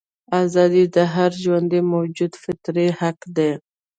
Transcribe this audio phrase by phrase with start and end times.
[0.43, 3.51] ازادي د هر ژوندي موجود فطري حق دی.